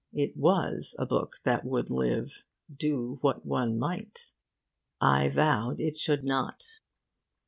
[0.13, 2.43] It was a book that would live
[2.75, 4.33] do what one might.
[4.99, 6.63] I vowed it should not.